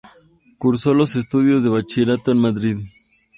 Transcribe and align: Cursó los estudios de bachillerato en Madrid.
Cursó 0.57 0.95
los 0.95 1.15
estudios 1.15 1.61
de 1.63 1.69
bachillerato 1.69 2.31
en 2.31 2.39
Madrid. 2.39 2.77